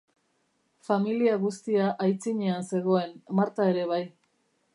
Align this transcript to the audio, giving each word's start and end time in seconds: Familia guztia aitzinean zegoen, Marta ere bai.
Familia 0.87 1.35
guztia 1.43 1.91
aitzinean 2.07 2.67
zegoen, 2.71 3.15
Marta 3.43 3.73
ere 3.75 3.87
bai. 3.95 4.05